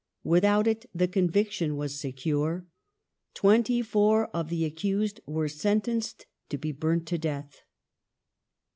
[0.23, 2.65] Without it the conviction was secure.
[3.35, 7.61] Twenty four of the accused were sentenced to be burnt to death.